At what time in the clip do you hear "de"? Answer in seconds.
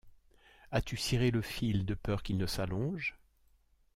1.85-1.93